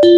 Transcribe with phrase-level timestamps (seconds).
[0.00, 0.12] Support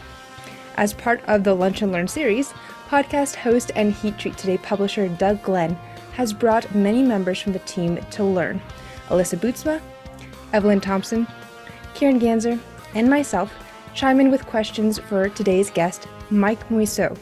[0.77, 2.53] As part of the Lunch and Learn series,
[2.89, 5.75] podcast host and Heat Treat Today publisher Doug Glenn
[6.15, 8.61] has brought many members from the team to learn.
[9.09, 9.81] Alyssa Bootsma,
[10.53, 11.27] Evelyn Thompson,
[11.99, 12.59] Karen Gantzer,
[12.95, 13.53] and myself
[13.95, 17.19] chime in with questions for today's guest, Mike Moiseau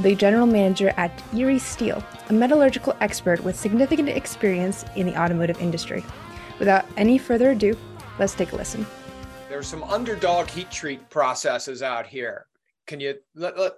[0.00, 5.60] the general manager at Erie Steel, a metallurgical expert with significant experience in the automotive
[5.60, 6.02] industry.
[6.58, 7.76] Without any further ado,
[8.18, 8.86] let's take a listen.
[9.48, 12.46] There's some underdog heat treat processes out here.
[12.86, 13.16] Can you?
[13.34, 13.72] Let, let,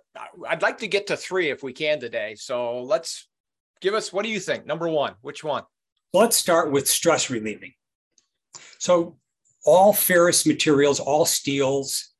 [0.48, 2.36] I'd like to get to three if we can today.
[2.36, 3.28] So let's
[3.80, 4.12] give us.
[4.12, 4.64] What do you think?
[4.64, 5.64] Number one, which one?
[6.12, 7.72] Let's start with stress relieving.
[8.78, 9.16] So
[9.64, 12.12] all ferrous materials, all steels,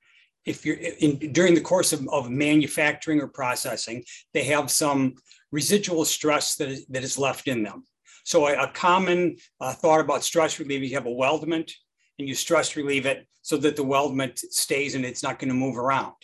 [0.45, 5.15] if you're in during the course of, of manufacturing or processing, they have some
[5.51, 7.84] residual stress that is, that is left in them.
[8.25, 11.73] So a, a common uh, thought about stress relief, you have a weldment
[12.19, 15.55] and you stress relieve it so that the weldment stays and it's not going to
[15.55, 16.15] move around.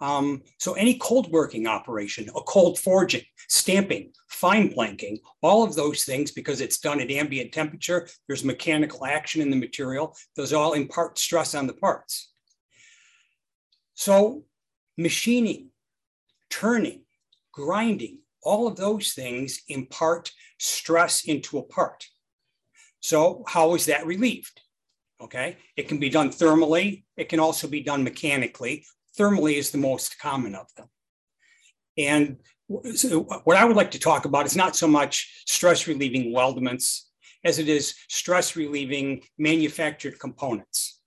[0.00, 6.04] Um, so any cold working operation, a cold forging, stamping, fine blanking, all of those
[6.04, 10.74] things, because it's done at ambient temperature, there's mechanical action in the material, those all
[10.74, 12.32] impart stress on the parts.
[13.94, 14.44] So,
[14.98, 15.70] machining,
[16.50, 17.04] turning,
[17.52, 22.04] grinding, all of those things impart stress into a part.
[23.00, 24.60] So, how is that relieved?
[25.20, 28.84] Okay, it can be done thermally, it can also be done mechanically.
[29.18, 30.88] Thermally is the most common of them.
[31.98, 32.38] And
[32.94, 37.02] so what I would like to talk about is not so much stress relieving weldments
[37.44, 41.00] as it is stress relieving manufactured components.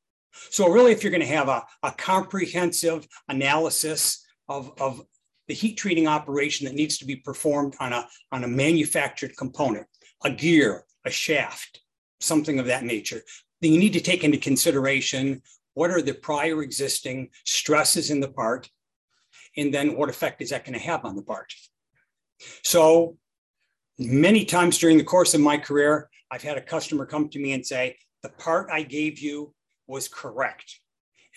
[0.51, 5.01] So really, if you're going to have a, a comprehensive analysis of, of
[5.47, 9.85] the heat treating operation that needs to be performed on a, on a manufactured component,
[10.23, 11.81] a gear, a shaft,
[12.19, 13.21] something of that nature,
[13.61, 15.41] then you need to take into consideration
[15.79, 18.69] what are the prior existing stresses in the part,
[19.55, 21.53] and then what effect is that going to have on the part.
[22.65, 23.17] So
[23.97, 27.53] many times during the course of my career, I've had a customer come to me
[27.53, 29.53] and say, the part I gave you
[29.87, 30.69] was correct.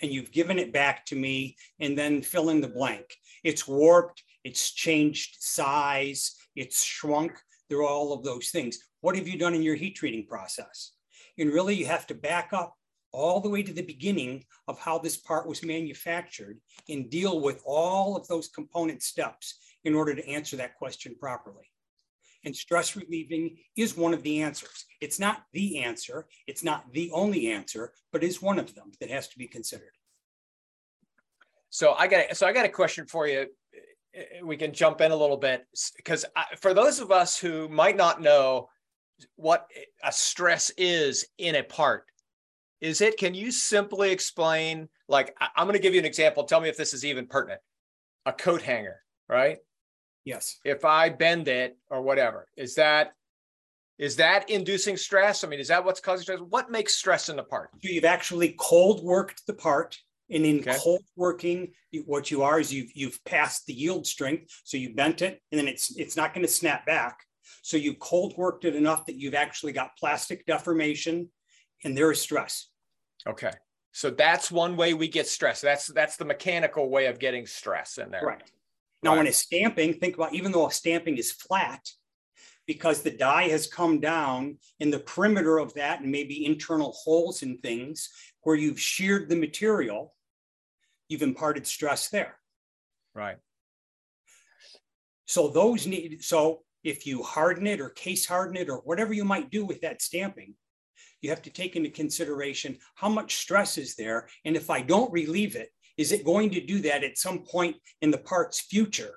[0.01, 3.05] And you've given it back to me and then fill in the blank.
[3.45, 7.31] It's warped, it's changed size, it's shrunk.
[7.69, 8.77] There are all of those things.
[8.99, 10.91] What have you done in your heat treating process?
[11.37, 12.75] And really, you have to back up
[13.13, 16.59] all the way to the beginning of how this part was manufactured
[16.89, 21.69] and deal with all of those component steps in order to answer that question properly.
[22.45, 24.85] And stress relieving is one of the answers.
[24.99, 29.09] It's not the answer, it's not the only answer, but is one of them that
[29.09, 29.93] has to be considered.
[31.69, 33.47] So I got so I got a question for you.
[34.43, 35.65] We can jump in a little bit
[35.95, 36.25] because
[36.61, 38.69] for those of us who might not know
[39.37, 39.67] what
[40.03, 42.05] a stress is in a part,
[42.83, 43.17] is it?
[43.17, 44.89] Can you simply explain?
[45.07, 46.43] Like I'm going to give you an example.
[46.43, 47.61] Tell me if this is even pertinent.
[48.25, 48.99] A coat hanger,
[49.29, 49.57] right?
[50.25, 50.59] Yes.
[50.65, 53.13] If I bend it or whatever, is that
[53.97, 55.43] is that inducing stress?
[55.43, 56.39] I mean, is that what's causing stress?
[56.39, 57.69] What makes stress in the part?
[57.81, 59.97] You've actually cold worked the part.
[60.29, 60.75] And in okay.
[60.79, 61.71] cold working,
[62.05, 64.51] what you are is you've you've passed the yield strength.
[64.65, 67.19] So you bent it and then it's it's not going to snap back.
[67.61, 71.29] So you cold worked it enough that you've actually got plastic deformation
[71.85, 72.67] and there is stress.
[73.27, 73.51] Okay.
[73.91, 75.61] So that's one way we get stress.
[75.61, 78.25] That's that's the mechanical way of getting stress in there.
[78.25, 78.51] Right.
[79.03, 79.17] Now, right.
[79.17, 81.87] when it's stamping, think about even though a stamping is flat,
[82.65, 87.43] because the die has come down in the perimeter of that and maybe internal holes
[87.43, 88.09] and things
[88.41, 90.13] where you've sheared the material,
[91.09, 92.37] you've imparted stress there.
[93.13, 93.37] Right.
[95.25, 99.25] So those need, so if you harden it or case harden it or whatever you
[99.25, 100.55] might do with that stamping,
[101.23, 104.27] you have to take into consideration how much stress is there.
[104.45, 107.77] And if I don't relieve it, is it going to do that at some point
[108.01, 109.15] in the part's future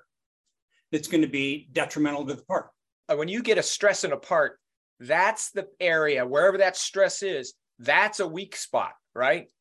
[0.91, 2.69] that's going to be detrimental to the part?
[3.09, 4.59] Uh, when you get a stress in a part,
[4.99, 9.51] that's the area, wherever that stress is, that's a weak spot, right?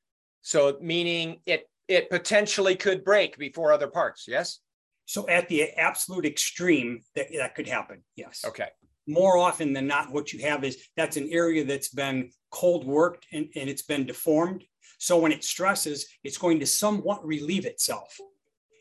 [0.42, 4.26] So meaning it it potentially could break before other parts.
[4.26, 4.60] Yes.
[5.04, 8.02] So at the absolute extreme, that, that could happen.
[8.16, 8.44] Yes.
[8.44, 8.68] Okay.
[9.06, 13.26] More often than not, what you have is that's an area that's been cold worked
[13.32, 14.64] and, and it's been deformed.
[14.98, 18.18] So when it stresses, it's going to somewhat relieve itself.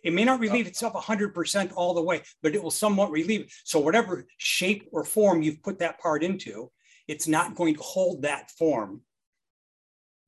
[0.03, 3.51] It may not relieve itself 100% all the way, but it will somewhat relieve.
[3.63, 6.71] So whatever shape or form you've put that part into,
[7.07, 9.01] it's not going to hold that form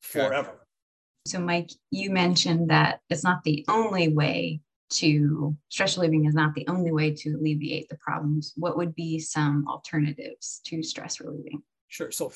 [0.02, 0.68] forever.
[1.28, 6.54] So, Mike, you mentioned that it's not the only way to stress relieving is not
[6.54, 8.54] the only way to alleviate the problems.
[8.56, 11.62] What would be some alternatives to stress relieving?
[11.88, 12.12] Sure.
[12.12, 12.31] So,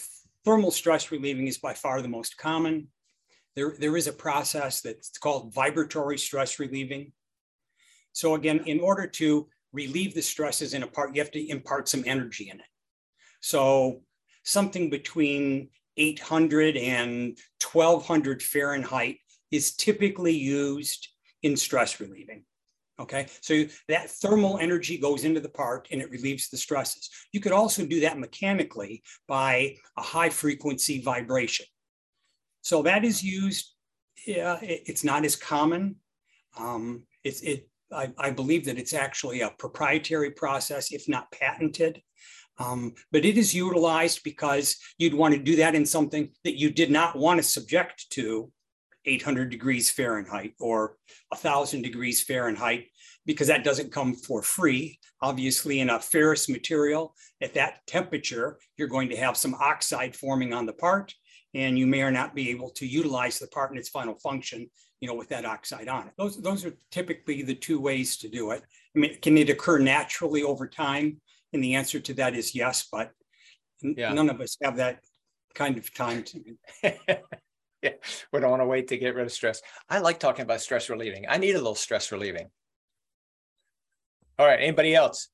[0.46, 2.88] thermal stress relieving is by far the most common.
[3.56, 7.12] There, there is a process that's called vibratory stress relieving.
[8.14, 11.90] So, again, in order to relieve the stresses in a part, you have to impart
[11.90, 12.66] some energy in it.
[13.42, 14.02] So,
[14.44, 19.18] something between 800 and 1200 Fahrenheit
[19.52, 21.10] is typically used
[21.44, 22.44] in stress relieving.
[23.00, 27.10] Okay, so that thermal energy goes into the part and it relieves the stresses.
[27.32, 31.66] You could also do that mechanically by a high frequency vibration.
[32.62, 33.74] So that is used,
[34.28, 35.96] yeah, it, it's not as common.
[36.60, 42.04] Um, it's, it, I, I believe that it's actually a proprietary process, if not patented.
[42.60, 46.70] Um, but it is utilized because you'd want to do that in something that you
[46.70, 48.52] did not want to subject to
[49.06, 50.98] 800 degrees Fahrenheit or
[51.30, 52.88] 1000 degrees Fahrenheit
[53.26, 55.00] because that doesn't come for free.
[55.22, 60.54] Obviously, in a ferrous material at that temperature, you're going to have some oxide forming
[60.54, 61.14] on the part,
[61.54, 64.70] and you may or not be able to utilize the part in its final function,
[65.00, 66.14] you know, with that oxide on it.
[66.18, 68.64] Those, those are typically the two ways to do it.
[68.96, 71.22] I mean, can it occur naturally over time?
[71.54, 73.12] And the answer to that is yes, but
[73.82, 74.14] yeah.
[74.14, 75.00] none of us have that
[75.54, 76.58] kind of time to.
[77.84, 77.92] yeah,
[78.32, 79.62] we don't want to wait to get rid of stress.
[79.90, 81.26] I like talking about stress relieving.
[81.28, 82.50] I need a little stress relieving.
[84.38, 85.30] All right, anybody else?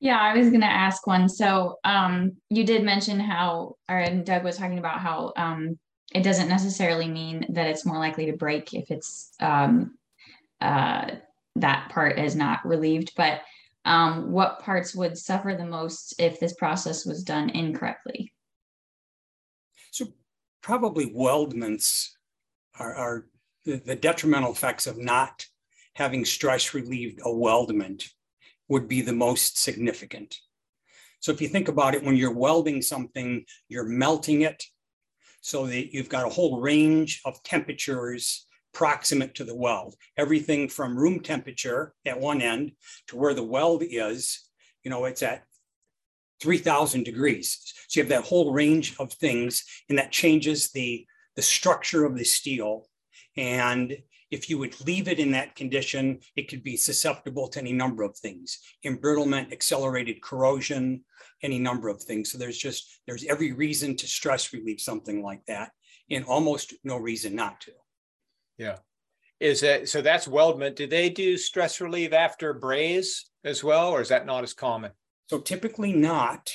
[0.00, 1.28] Yeah, I was going to ask one.
[1.28, 5.76] So, um, you did mention how, or Doug was talking about how um,
[6.14, 9.98] it doesn't necessarily mean that it's more likely to break if it's um,
[10.60, 11.10] uh,
[11.56, 13.40] that part is not relieved, but
[13.84, 18.32] um, what parts would suffer the most if this process was done incorrectly?
[20.62, 22.08] Probably weldments
[22.78, 23.26] are, are
[23.64, 25.44] the, the, detrimental effects of not
[25.94, 28.04] having stress relieved a weldment
[28.68, 30.36] would be the most significant.
[31.20, 34.62] So if you think about it, when you're welding something, you're melting it
[35.40, 39.94] so that you've got a whole range of temperatures proximate to the weld.
[40.16, 42.72] Everything from room temperature at one end
[43.08, 44.48] to where the weld is,
[44.84, 45.44] you know, it's at
[46.40, 47.58] 3000 degrees.
[47.88, 51.06] So you have that whole range of things and that changes the,
[51.36, 52.88] the structure of the steel.
[53.36, 53.96] And
[54.30, 58.02] if you would leave it in that condition, it could be susceptible to any number
[58.02, 61.04] of things, embrittlement, accelerated corrosion,
[61.42, 62.30] any number of things.
[62.30, 65.70] So there's just, there's every reason to stress relieve something like that
[66.10, 67.72] and almost no reason not to.
[68.58, 68.76] Yeah.
[69.40, 70.02] Is that so?
[70.02, 70.74] That's weldment.
[70.74, 74.90] Do they do stress relief after braze as well, or is that not as common?
[75.28, 76.50] So typically not.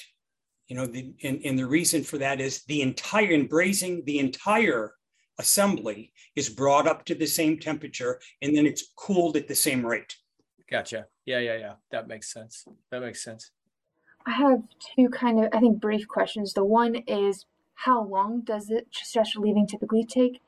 [0.67, 4.19] You know, the, and, and the reason for that is the entire in brazing, the
[4.19, 4.93] entire
[5.39, 9.85] assembly is brought up to the same temperature and then it's cooled at the same
[9.85, 10.15] rate.
[10.69, 11.07] Gotcha.
[11.25, 11.73] Yeah, yeah, yeah.
[11.91, 12.65] That makes sense.
[12.91, 13.51] That makes sense.
[14.25, 14.63] I have
[14.95, 16.53] two kind of, I think, brief questions.
[16.53, 20.41] The one is how long does it stress relieving typically take?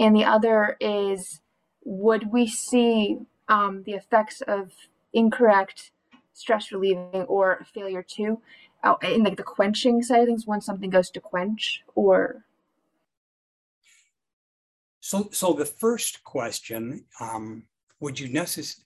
[0.00, 1.42] and the other is
[1.84, 3.18] would we see
[3.48, 4.72] um, the effects of
[5.12, 5.92] incorrect
[6.32, 8.40] stress relieving or failure to
[8.82, 12.44] uh, in like the quenching side of things when something goes to quench or
[15.00, 17.64] so so the first question um,
[18.00, 18.82] would you necess-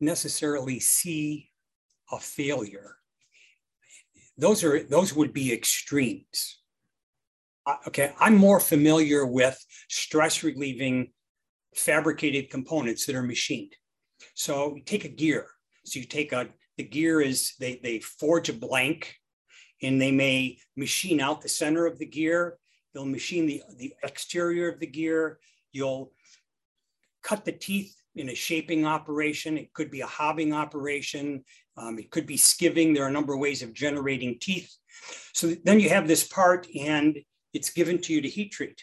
[0.00, 1.50] necessarily see
[2.10, 2.96] a failure
[4.38, 6.62] those are those would be extremes
[7.86, 11.12] okay, I'm more familiar with stress relieving
[11.74, 13.74] fabricated components that are machined.
[14.34, 15.46] So take a gear.
[15.84, 19.16] So you take a, the gear is, they, they forge a blank
[19.82, 22.58] and they may machine out the center of the gear.
[22.94, 25.38] They'll machine the, the exterior of the gear.
[25.72, 26.12] You'll
[27.22, 29.56] cut the teeth in a shaping operation.
[29.56, 31.44] It could be a hobbing operation.
[31.76, 32.94] Um, it could be skiving.
[32.94, 34.74] There are a number of ways of generating teeth.
[35.32, 37.18] So then you have this part and
[37.52, 38.82] it's given to you to heat treat.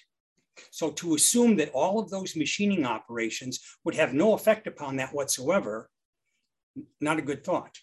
[0.72, 5.14] So to assume that all of those machining operations would have no effect upon that
[5.14, 5.90] whatsoever,
[7.00, 7.78] not a good thought.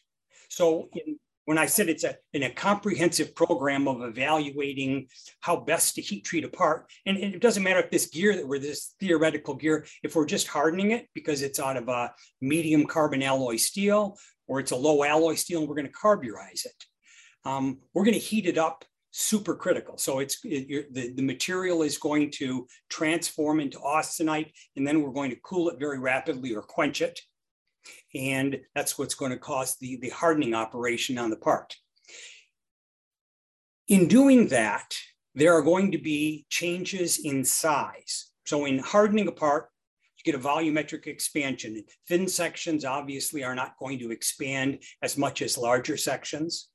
[0.48, 5.06] So in, when I said it's a, in a comprehensive program of evaluating
[5.40, 8.34] how best to heat treat a part, and, and it doesn't matter if this gear
[8.36, 12.12] that we're this theoretical gear, if we're just hardening it because it's out of a
[12.40, 16.64] medium carbon alloy steel or it's a low alloy steel and we're going to carburize
[16.66, 16.84] it.
[17.44, 19.96] Um, we're going to heat it up super critical.
[19.98, 25.12] So it's it, the, the material is going to transform into austenite and then we're
[25.12, 27.20] going to cool it very rapidly or quench it
[28.14, 31.76] and that's what's going to cause the, the hardening operation on the part.
[33.88, 34.96] In doing that,
[35.34, 38.30] there are going to be changes in size.
[38.46, 39.68] So in hardening a part,
[40.16, 41.84] you get a volumetric expansion.
[42.08, 46.68] Thin sections obviously are not going to expand as much as larger sections.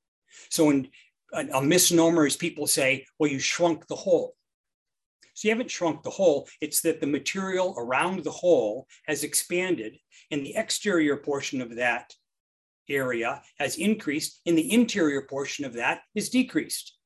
[0.50, 0.90] So in,
[1.34, 4.36] a, a misnomer is people say, well, you shrunk the hole.
[5.34, 6.48] So you haven't shrunk the hole.
[6.60, 9.98] It's that the material around the hole has expanded
[10.30, 12.14] and the exterior portion of that
[12.90, 16.98] area has increased and the interior portion of that is decreased.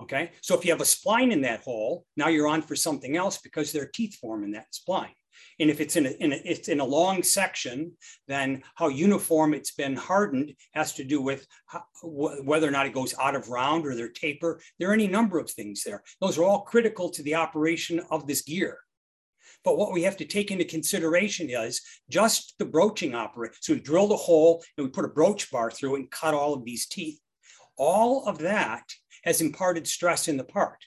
[0.00, 3.16] Okay, so if you have a spline in that hole, now you're on for something
[3.16, 5.14] else because there are teeth form in that spline.
[5.60, 7.92] And if it's in a, in a, it's in a long section,
[8.28, 12.86] then how uniform it's been hardened has to do with how, wh whether or not
[12.86, 14.60] it goes out of round or their taper.
[14.78, 16.02] There are any number of things there.
[16.20, 18.78] Those are all critical to the operation of this gear.
[19.64, 21.80] But what we have to take into consideration is
[22.10, 23.56] just the broaching operation.
[23.60, 26.54] So we drill the hole and we put a broach bar through and cut all
[26.54, 27.20] of these teeth.
[27.76, 28.82] All of that
[29.24, 30.84] has imparted stress in the part.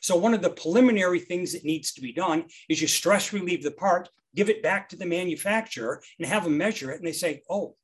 [0.00, 3.62] So one of the preliminary things that needs to be done is you stress relieve
[3.62, 6.98] the part, give it back to the manufacturer and have them measure it.
[6.98, 7.76] And they say, oh,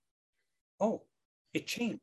[0.80, 1.02] oh,
[1.54, 2.00] it changed.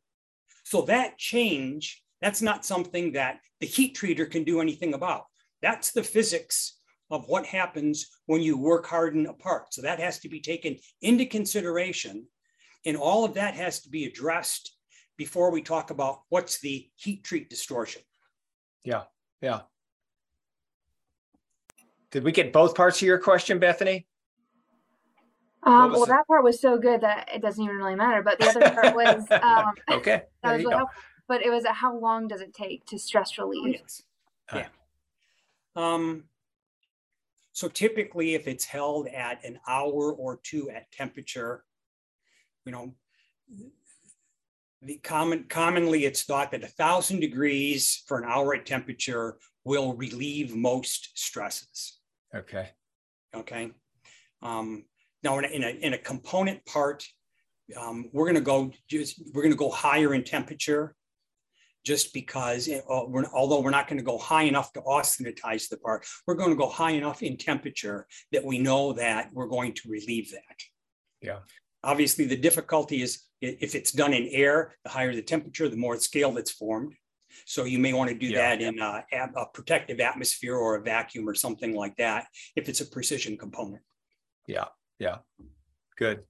[0.64, 5.26] So that change, that's not something that the heat treater can do anything about.
[5.62, 6.80] That's the physics
[7.12, 9.74] of what happens when you work harden a part.
[9.74, 12.26] So that has to be taken into consideration.
[12.86, 14.76] And all of that has to be addressed
[15.18, 18.02] before we talk about what's the heat treat distortion.
[18.84, 19.04] Yeah,
[19.42, 19.62] yeah.
[22.16, 24.08] Did we get both parts of your question, Bethany?
[25.64, 28.24] Um, well, that part was so good that it doesn't even really matter.
[28.24, 30.22] But the other part was um, okay.
[30.42, 33.82] That was helpful, but it was how long does it take to stress relieve?
[33.82, 34.04] Yes.
[34.54, 34.68] Yeah.
[35.76, 36.24] Um,
[37.52, 41.66] so typically, if it's held at an hour or two at temperature,
[42.66, 42.96] you know,
[44.82, 49.96] the common commonly it's thought that a thousand degrees for an hour at temperature will
[49.96, 52.00] relieve most stresses.
[52.36, 52.70] Okay.
[53.34, 53.72] Okay.
[54.42, 54.86] Um,
[55.24, 57.06] now, in a, in a, in a component part,
[57.80, 60.96] um, we're going to go just we're going to go higher in temperature,
[61.84, 65.70] just because it, uh, we're, although we're not going to go high enough to austenitize
[65.70, 69.48] the part, we're going to go high enough in temperature that we know that we're
[69.48, 70.58] going to relieve that.
[71.22, 71.40] Yeah.
[71.84, 75.98] Obviously, the difficulty is if it's done in air, the higher the temperature, the more
[75.98, 76.94] scale that's formed.
[77.46, 78.68] So you may want to do yeah, that yeah.
[78.70, 79.04] in a,
[79.42, 83.82] a, protective atmosphere or a vacuum or something like that if it's a precision component.
[84.48, 84.66] Yeah,
[85.00, 85.18] yeah,
[85.98, 86.24] good.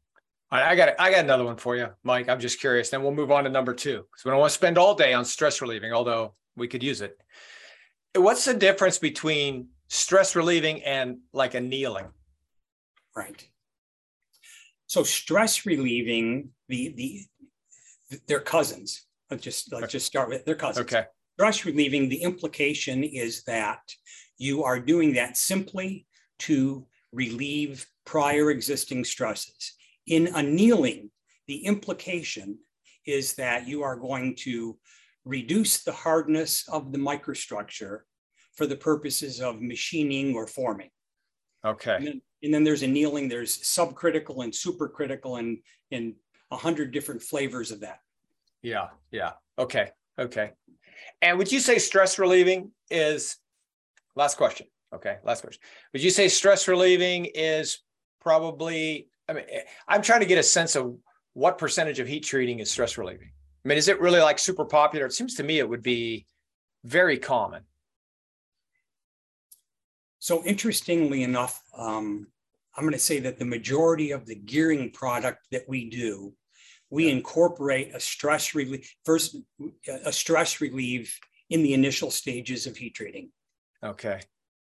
[0.51, 2.29] I got I got another one for you, Mike.
[2.29, 2.89] I'm just curious.
[2.89, 5.13] Then we'll move on to number two because we don't want to spend all day
[5.13, 7.17] on stress relieving, although we could use it.
[8.15, 12.05] What's the difference between stress relieving and like annealing?
[13.15, 13.45] Right.
[14.87, 17.21] So stress relieving, the the
[18.27, 19.05] they're cousins.
[19.35, 20.85] Let's just let's just start with their cousins.
[20.85, 21.05] Okay.
[21.33, 23.81] Stress relieving, the implication is that
[24.37, 26.07] you are doing that simply
[26.39, 29.73] to relieve prior existing stresses.
[30.07, 31.11] In annealing,
[31.47, 32.59] the implication
[33.05, 34.77] is that you are going to
[35.25, 37.99] reduce the hardness of the microstructure
[38.55, 40.89] for the purposes of machining or forming.
[41.65, 41.95] Okay.
[41.95, 45.57] And then, and then there's annealing, there's subcritical and supercritical and,
[45.91, 46.13] and
[46.51, 47.99] a hundred different flavors of that.
[48.65, 49.33] Yeah, yeah.
[49.59, 50.53] Okay, okay.
[51.21, 53.37] And would you say stress relieving is
[54.15, 54.65] last question?
[54.91, 55.61] Okay, last question.
[55.93, 57.83] Would you say stress relieving is
[58.19, 59.07] probably?
[59.29, 59.45] I mean,
[59.87, 60.97] I'm trying to get a sense of
[61.33, 63.29] what percentage of heat treating is stress relieving.
[63.63, 65.05] I mean, is it really like super popular?
[65.05, 66.25] It seems to me it would be
[66.83, 67.61] very common.
[70.17, 72.25] So interestingly enough, um,
[72.75, 76.33] I'm going to say that the majority of the gearing product that we do
[76.95, 79.35] we incorporate a stress relief first
[80.05, 83.29] a stress relief in the initial stages of heat treating.
[83.83, 84.21] Okay.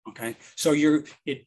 [0.08, 0.36] Okay?
[0.54, 1.46] So you're it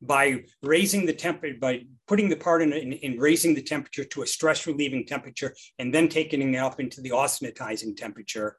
[0.00, 4.22] by raising the temperature by putting the part in, in, in raising the temperature to
[4.22, 8.56] a stress relieving temperature and then taking it up into the austenitizing temperature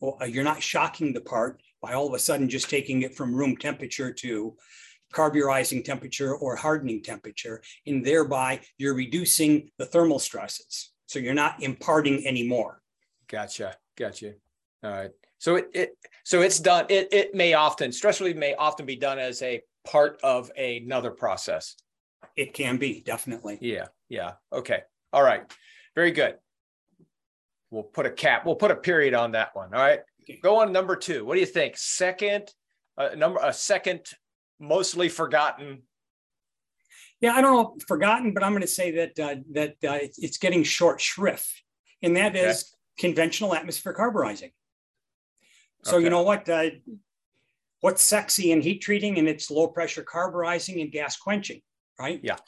[0.00, 3.14] well, uh, you're not shocking the part by all of a sudden just taking it
[3.14, 4.56] from room temperature to
[5.12, 11.62] carburizing temperature or hardening temperature and thereby you're reducing the thermal stresses So you're not
[11.62, 12.80] imparting anymore.
[13.28, 13.76] Gotcha.
[13.98, 14.32] Gotcha.
[14.82, 15.10] All right.
[15.36, 15.90] So it, it
[16.24, 16.86] so it's done.
[16.88, 21.10] It it may often stress relief may often be done as a part of another
[21.10, 21.76] process.
[22.34, 23.58] It can be definitely.
[23.60, 23.88] Yeah.
[24.08, 24.32] Yeah.
[24.54, 24.80] Okay.
[25.12, 25.42] All right.
[25.94, 26.36] Very good.
[27.70, 28.46] We'll put a cap.
[28.46, 29.74] We'll put a period on that one.
[29.74, 30.00] All right.
[30.22, 30.40] Okay.
[30.42, 31.26] Go on number two.
[31.26, 31.76] What do you think?
[31.76, 32.50] Second,
[32.96, 34.00] uh, number a second,
[34.58, 35.82] mostly forgotten.
[37.22, 40.36] Yeah, I don't know, forgotten, but I'm going to say that uh, that uh, it's-
[40.38, 41.62] getting short shrift,
[42.02, 42.48] and that Okay.
[42.50, 44.50] is conventional atmospheric carburizing.
[45.84, 46.04] So Okay.
[46.04, 46.48] you know what?
[46.48, 46.70] Uh,
[47.80, 51.62] what's sexy in heat treating, and it's low pressure carburizing and gas quenching,
[51.98, 52.20] right?
[52.24, 52.38] Yeah.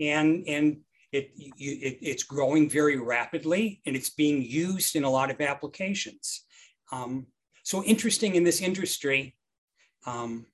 [0.00, 5.10] And and it, you, it it's growing very rapidly, and it's being used in a
[5.10, 6.44] lot of applications.
[6.92, 7.26] Um,
[7.64, 9.36] so interesting in this industry.
[10.06, 10.46] Um,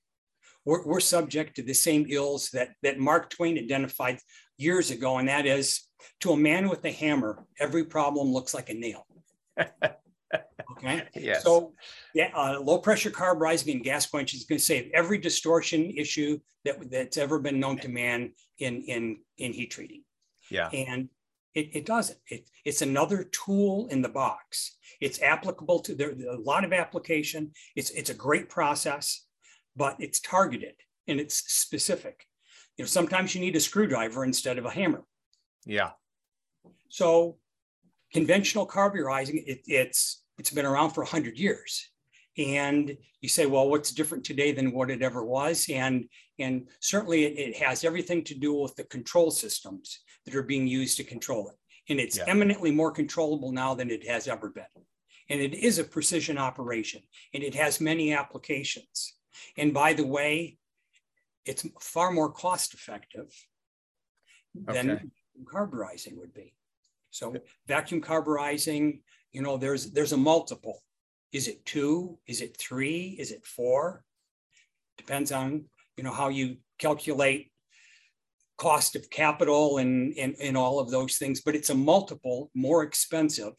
[0.69, 4.19] we're, we're subject to the same ills that, that Mark Twain identified
[4.57, 5.81] years ago, and that is
[6.21, 9.05] to a man with a hammer, every problem looks like a nail.
[10.73, 11.01] Okay.
[11.15, 11.43] Yes.
[11.43, 11.73] So,
[12.13, 16.39] yeah, uh, low pressure carburizing and gas quench is going to save every distortion issue
[16.63, 20.03] that, that's ever been known to man in, in, in heat treating.
[20.51, 20.69] yeah.
[20.69, 21.09] And
[21.55, 22.19] it, it doesn't.
[22.27, 24.77] It, it's another tool in the box.
[25.01, 27.51] It's applicable to there, a lot of application.
[27.75, 29.25] It's, it's a great process,
[29.75, 30.75] but it's targeted
[31.07, 32.25] and it's specific.
[32.77, 35.03] You know, sometimes you need a screwdriver instead of a hammer.
[35.65, 35.91] Yeah.
[36.89, 37.37] So
[38.13, 41.89] conventional carburizing, it, it's it's been around for 100 years.
[42.37, 45.67] And you say, well, what's different today than what it ever was?
[45.69, 46.05] And,
[46.39, 50.65] and certainly it, it has everything to do with the control systems that are being
[50.65, 51.55] used to control it.
[51.91, 52.23] And it's Yeah.
[52.27, 54.63] eminently more controllable now than it has ever been.
[55.29, 57.01] And it is a precision operation
[57.33, 59.15] and it has many applications.
[59.57, 60.57] And by the way,
[61.45, 63.29] it's far more cost effective
[64.55, 65.03] than Okay.
[65.47, 66.53] carburizing would be.
[67.11, 67.35] So
[67.67, 70.83] vacuum carburizing, you know, there's there's a multiple.
[71.31, 72.19] Is it two?
[72.27, 73.15] Is it three?
[73.19, 74.03] Is it four?
[74.97, 75.65] Depends on
[75.97, 77.51] you know how you calculate
[78.57, 81.41] cost of capital and and, and all of those things.
[81.41, 83.53] But it's a multiple more expensive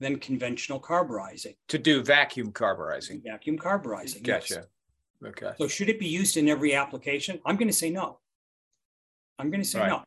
[0.00, 3.22] than conventional carburizing, To do vacuum carburizing.
[3.24, 4.24] vacuum carburizing.
[4.24, 4.52] yes.
[5.26, 5.52] Okay.
[5.58, 7.40] So should it be used in every application?
[7.46, 8.18] I'm going to say no.
[9.38, 9.88] I'm going to say Right.
[9.88, 10.04] no.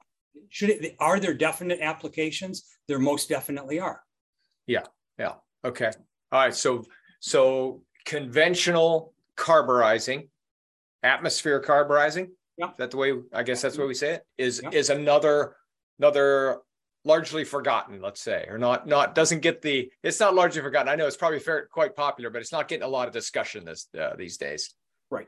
[0.49, 0.95] Should it?
[0.99, 2.65] Are there definite applications?
[2.87, 4.03] There most definitely are.
[4.65, 4.83] Yeah.
[5.19, 5.33] Yeah.
[5.65, 5.91] Okay.
[6.31, 6.53] All right.
[6.55, 6.85] So
[7.19, 10.29] so conventional carburizing,
[11.03, 12.31] atmosphere carburizing.
[12.57, 12.67] Yeah.
[12.69, 14.23] Is that the way I guess that's the way we say it?
[14.37, 14.69] Is Yeah.
[14.71, 15.55] is another
[15.99, 16.59] another
[17.03, 20.87] largely forgotten, let's say, or not not doesn't get the it's not largely forgotten.
[20.87, 23.65] I know it's probably fair, quite popular, but it's not getting a lot of discussion
[23.65, 24.73] this uh, these days.
[25.09, 25.27] Right.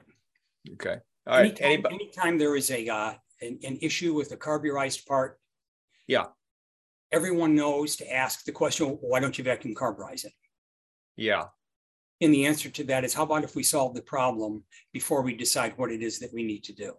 [0.73, 0.97] Okay.
[1.27, 1.45] All right.
[1.45, 1.95] anytime, Anybody?
[1.95, 5.39] anytime there is a uh, an, an issue with a carburized part,
[6.07, 6.25] Yeah.
[7.11, 10.33] everyone knows to ask the question, why don't you vacuum carburize it?
[11.15, 11.45] Yeah.
[12.21, 15.33] And the answer to that is, how about if we solve the problem before we
[15.35, 16.93] decide what it is that we need to do?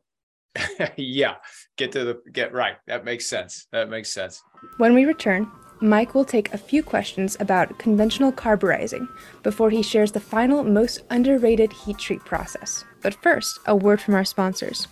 [0.97, 1.35] yeah.
[1.77, 2.77] Get to the get right.
[2.87, 3.66] That makes sense.
[3.73, 4.43] That makes sense.
[4.79, 5.51] When we return,
[5.83, 9.09] Mike will take a few questions about conventional carburizing
[9.43, 12.85] before he shares the final, most underrated heat treat process.
[13.01, 14.88] But first, a word from our sponsors.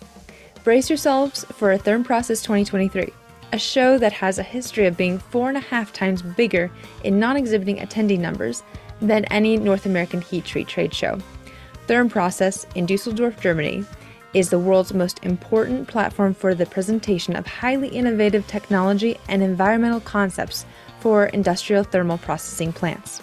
[0.63, 3.13] Brace yourselves for a Therm Process 2023,
[3.53, 6.71] a show that has a history of being four and a half times bigger
[7.03, 8.63] in non exhibiting attendee numbers
[8.99, 11.19] than any North American heat treat trade show.
[11.87, 13.85] Therm Process in Dusseldorf, Germany,
[14.33, 19.99] is the world's most important platform for the presentation of highly innovative technology and environmental
[20.01, 20.65] concepts
[20.99, 23.21] for industrial thermal processing plants.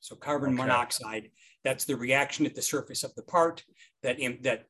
[0.00, 0.62] So carbon okay.
[0.62, 1.30] monoxide,
[1.64, 3.64] that's the reaction at the surface of the part
[4.02, 4.66] that, in, that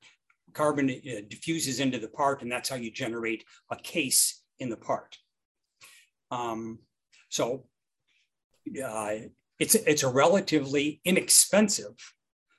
[0.52, 4.76] carbon uh, diffuses into the part, and that's how you generate a case in the
[4.76, 5.18] part.
[6.30, 6.80] Um,
[7.28, 7.66] so
[8.84, 9.14] uh,
[9.58, 11.96] it's, it's a relatively inexpensive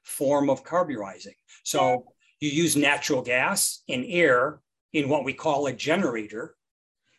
[0.04, 1.36] form of carburizing.
[1.64, 4.62] So you use natural gas and air
[4.94, 6.56] in what we call a generator,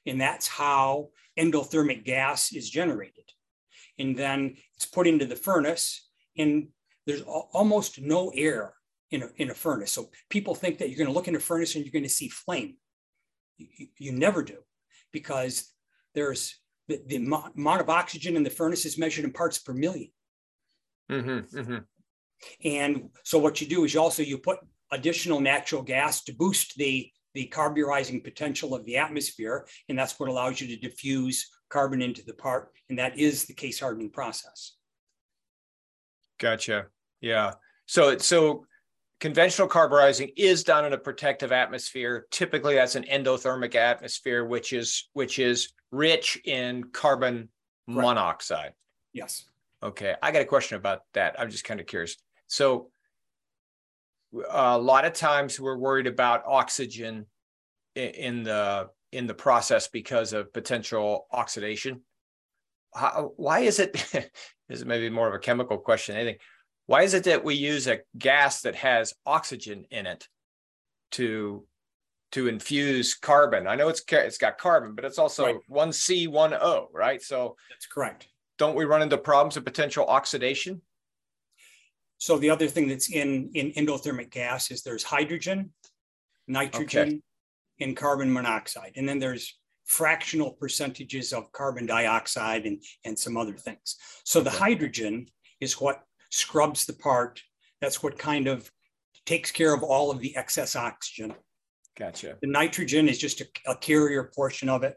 [0.06, 3.24] and that's how endothermic gas is generated.
[3.98, 6.68] And then it's put into the furnace, and
[7.06, 8.74] there's almost no air
[9.10, 9.92] in a, in a furnace.
[9.92, 12.08] So people think that you're going to look in a furnace and you're going to
[12.08, 12.76] see flame.
[13.58, 14.58] You, you never do,
[15.12, 15.72] because
[16.14, 20.10] there's the, the amount of oxygen in the furnace is measured in parts per 1000000
[21.10, 21.78] mm-hmm, mm-hmm.
[22.64, 24.58] And so what you do is you also you put
[24.90, 30.28] additional natural gas to boost the the carburizing potential of the atmosphere, and that's what
[30.28, 34.74] allows you to diffuse carbon into the part, and that is the case hardening process.
[36.42, 36.86] Gotcha.
[37.20, 37.52] Yeah.
[37.86, 38.66] So so
[39.20, 42.26] conventional carburizing is done in a protective atmosphere.
[42.32, 47.48] Typically, that's an endothermic atmosphere, which is which is rich in carbon
[47.86, 48.02] right.
[48.02, 48.72] monoxide.
[49.12, 49.44] Yes.
[49.84, 51.36] Okay, I got a question about that.
[51.38, 52.16] I'm just kind of curious.
[52.48, 52.90] So
[54.50, 57.26] a lot of times we're worried about oxygen
[57.94, 62.00] in the in the process because of potential oxidation.
[62.94, 63.92] How, why is it?
[64.12, 64.30] this
[64.68, 66.16] is maybe more of a chemical question.
[66.16, 66.38] Anything?
[66.86, 70.26] Why is it that we use a gas that has oxygen in it
[71.12, 71.66] to
[72.32, 73.66] to infuse carbon?
[73.66, 77.22] I know it's it's got carbon, but it's also one C one O, right?
[77.22, 78.28] So that's correct.
[78.58, 80.82] Don't we run into problems of potential oxidation?
[82.22, 85.72] So the other thing that's in, in endothermic gas is there's hydrogen,
[86.46, 87.20] nitrogen, okay.
[87.80, 88.92] and carbon monoxide.
[88.94, 93.96] And then there's fractional percentages of carbon dioxide and, and some other things.
[94.24, 95.26] So the hydrogen
[95.60, 97.42] is what scrubs the part.
[97.80, 98.70] That's what kind of
[99.26, 101.34] takes care of all of the excess oxygen.
[101.98, 102.38] Gotcha.
[102.40, 104.96] The nitrogen is just a, a carrier portion of it.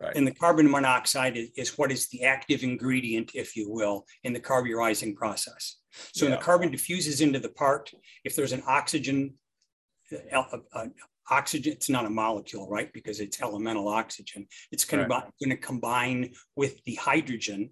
[0.00, 0.16] Right.
[0.16, 4.32] And the carbon monoxide is, is, what is the active ingredient, if you will, in
[4.32, 5.76] the carburizing process.
[6.12, 6.30] So yeah.
[6.30, 7.92] when the carbon diffuses into the part,
[8.24, 9.34] if there's an oxygen,
[10.32, 10.86] uh, uh,
[11.30, 12.92] oxygen, it's not a molecule, right?
[12.92, 14.46] Because it's elemental oxygen.
[14.72, 15.24] It's going right.
[15.40, 17.70] to combine with the hydrogen,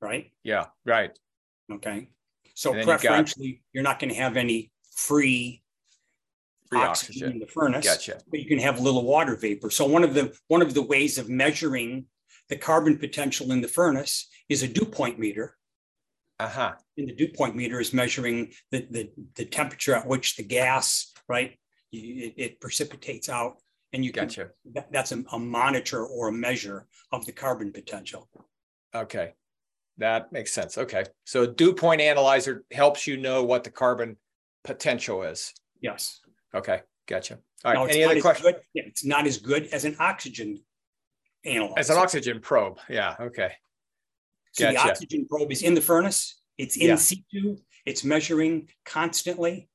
[0.00, 0.32] right?
[0.44, 1.10] Yeah, right.
[1.70, 2.08] Okay.
[2.54, 5.62] So preferentially, got, you're not going to have any free,
[6.68, 8.20] free oxygen, oxygen, in the furnace, gotcha.
[8.30, 9.70] but you can have a little water vapor.
[9.70, 12.06] So one of the one of the ways of measuring
[12.48, 15.54] the carbon potential in the furnace is a dew point meter.
[16.40, 16.72] Uh-huh.
[16.96, 21.12] And the dew point meter is measuring the, the, the temperature at which the gas,
[21.28, 21.58] right,
[21.92, 23.56] it, it precipitates out.
[23.94, 24.50] And you gotcha.
[24.64, 28.28] Can, that, that's a, a monitor or a measure of the carbon potential.
[28.94, 29.32] Okay.
[29.96, 30.76] That makes sense.
[30.76, 31.04] Okay.
[31.24, 34.16] So dew point analyzer helps you know what the carbon
[34.62, 35.54] potential is.
[35.80, 36.20] Yes.
[36.54, 36.82] Okay.
[37.06, 37.38] Gotcha.
[37.64, 37.90] All right.
[37.90, 38.56] Any other questions?
[38.74, 40.60] Yeah, it's not as good as an oxygen
[41.44, 41.78] analyzer.
[41.78, 42.78] As an oxygen probe.
[42.90, 43.16] Yeah.
[43.18, 43.52] Okay.
[44.52, 44.74] So gotcha.
[44.74, 46.40] the oxygen probe is in the furnace.
[46.58, 46.96] It's in yeah.
[46.96, 47.56] situ.
[47.86, 49.70] It's measuring constantly,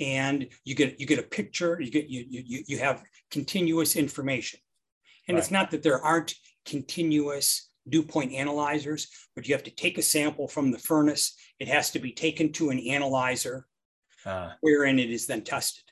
[0.00, 1.80] and you get you get a picture.
[1.80, 4.60] You get you you you have continuous information,
[5.28, 5.42] and right.
[5.42, 6.34] it's not that there aren't
[6.64, 11.34] continuous dew point analyzers, but you have to take a sample from the furnace.
[11.58, 13.66] It has to be taken to an analyzer,
[14.24, 15.84] uh, wherein it is then tested.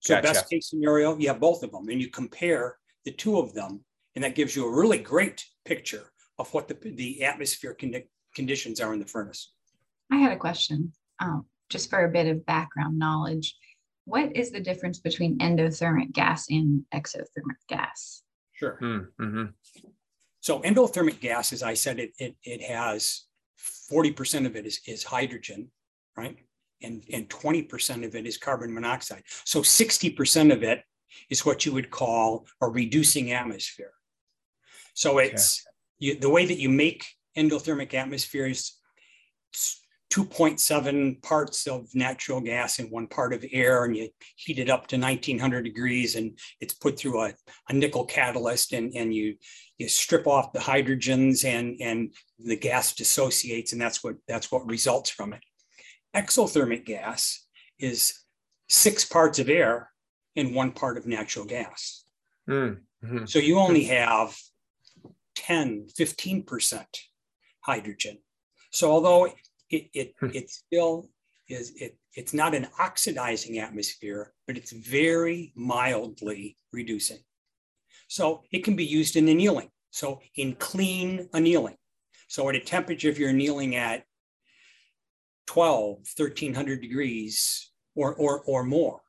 [0.00, 0.26] So gotcha.
[0.26, 3.84] best case scenario, you have both of them, and you compare the two of them,
[4.14, 8.02] and that gives you a really great picture of what the, the atmosphere con-
[8.34, 9.52] conditions are in the furnace.
[10.10, 13.56] I had a question, um, just for a bit of background knowledge.
[14.04, 18.22] What is the difference between endothermic gas and exothermic gas?
[18.52, 18.76] Sure.
[18.80, 19.44] Hmm, mm-hmm.
[20.40, 23.24] So endothermic gas, as I said, it, it, it has
[23.92, 25.70] 40% of it is, is hydrogen,
[26.16, 26.36] right?
[26.82, 29.24] And, and 20% of it is carbon monoxide.
[29.44, 30.82] So 60% of it
[31.28, 33.92] is what you would call a reducing atmosphere.
[34.94, 35.64] So it's
[35.98, 37.04] you, the way that you make
[37.36, 38.78] endothermic atmospheres
[40.10, 44.86] 2.7 parts of natural gas and one part of air, and you heat it up
[44.86, 47.32] to 1900 degrees, and it's put through a,
[47.68, 49.36] a nickel catalyst, and, and you
[49.76, 54.66] you strip off the hydrogens, and and the gas dissociates, and that's what that's what
[54.66, 55.42] results from it.
[56.16, 57.46] Exothermic gas
[57.78, 58.24] is
[58.68, 59.90] six parts of air
[60.36, 62.04] and one part of natural gas.
[62.48, 63.26] Mm-hmm.
[63.26, 64.36] So you only have
[65.36, 66.84] 10, 15%
[67.60, 68.18] hydrogen.
[68.70, 69.28] So although
[69.70, 70.30] it, it, hmm.
[70.32, 71.08] it still
[71.48, 77.18] is it, it's not an oxidizing atmosphere, but it's very mildly reducing.
[78.08, 79.70] So it can be used in annealing.
[79.90, 81.76] So in clean annealing.
[82.28, 84.04] So at a temperature, if you're annealing at
[85.46, 89.00] 12, 1300 degrees or, or, or more,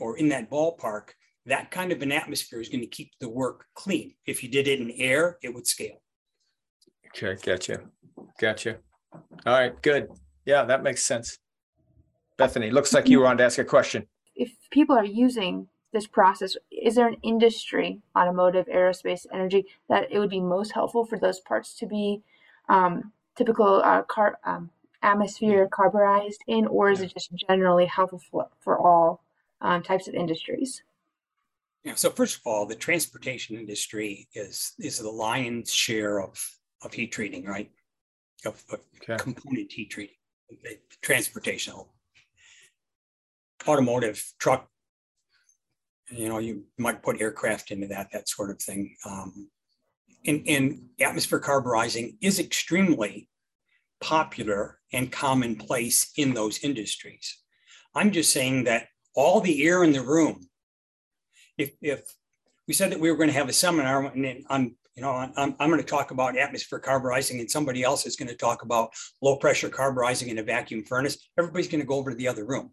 [0.00, 1.10] or in that ballpark,
[1.46, 4.14] that kind of an atmosphere is going to keep the work clean.
[4.26, 6.02] If you did it in air, it would scale.
[7.08, 7.82] Okay, gotcha.
[8.40, 8.78] Gotcha.
[9.12, 10.08] All right, good.
[10.44, 11.38] Yeah, that makes sense.
[12.36, 14.06] Bethany, looks like you wanted to ask a question.
[14.36, 20.18] If people are using this process, is there an industry, automotive, aerospace, energy, that it
[20.18, 22.22] would be most helpful for those parts to be
[22.68, 24.70] um, typical uh, car, um,
[25.02, 29.22] atmosphere carburized in, or is it just generally helpful for, for all
[29.60, 30.82] um, types of industries?
[31.84, 36.38] Yeah, so first of all, the transportation industry is is the lion's share of
[36.82, 37.70] of heat treating, right?
[38.46, 38.62] Of,
[39.02, 39.16] okay.
[39.16, 40.14] component heat treating,
[41.02, 41.74] transportation,
[43.66, 44.68] automotive, truck.
[46.10, 48.96] You know, you might put aircraft into that, that sort of thing.
[49.04, 49.50] Um,
[50.26, 53.28] and, and atmosphere carburizing is extremely
[54.00, 57.38] popular and commonplace in those industries.
[57.94, 60.48] I'm just saying that all the air in the room,
[61.56, 62.02] if, if
[62.68, 65.54] we said that we were going to have a seminar and on you know, I'm,
[65.60, 68.90] I'm going to talk about atmosphere carburizing and somebody else is going to talk about
[69.22, 71.30] low pressure carburizing in a vacuum furnace.
[71.38, 72.72] Everybody's going to go over to the other room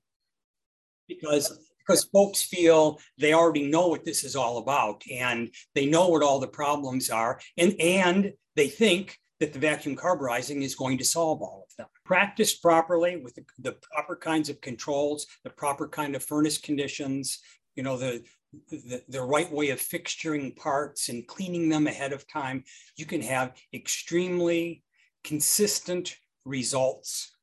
[1.08, 6.08] because because folks feel they already know what this is all about and they know
[6.08, 10.98] what all the problems are and and they think that the vacuum carburizing is going
[10.98, 15.50] to solve all of them practiced properly with the, the proper kinds of controls the
[15.52, 17.38] proper kind of furnace conditions
[17.76, 18.24] you know the
[18.70, 22.64] the, the right way of fixturing parts and cleaning them ahead of time,
[22.96, 24.84] you can have extremely
[25.24, 27.36] consistent results.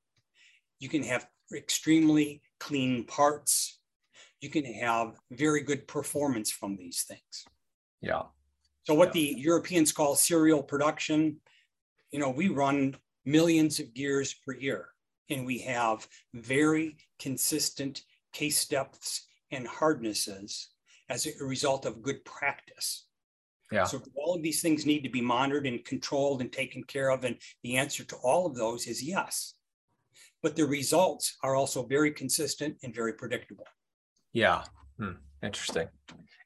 [0.79, 3.81] You can have extremely clean parts.
[4.41, 7.47] You can have very good performance from these things.
[8.01, 8.23] Yeah.
[8.85, 9.35] So what yeah.
[9.35, 11.37] the Europeans call serial production,
[12.11, 14.89] you know, we run millions of gears per year
[15.31, 20.72] and we have very consistent case depths and hardnesses
[21.13, 23.07] as a result of good practice.
[23.71, 23.85] Yeah.
[23.85, 27.25] So all of these things need to be monitored and controlled and taken care of.
[27.25, 29.55] And the answer to all of those is yes.
[30.43, 33.67] But the results are also very consistent and very predictable.
[34.33, 34.65] Yeah.
[34.99, 35.13] Hmm.
[35.43, 35.89] Interesting.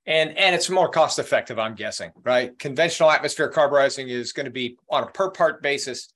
[0.07, 2.57] And and it's more cost effective, I'm guessing, right?
[2.59, 6.09] Conventional atmosphere carburizing is going to be on a per part basis